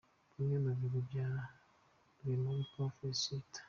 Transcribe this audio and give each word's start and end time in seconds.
Bimwe 0.35 0.57
mu 0.63 0.71
bigwi 0.79 0.99
bya 1.07 1.27
Rwemarika 2.17 2.81
Felicite 2.97 3.57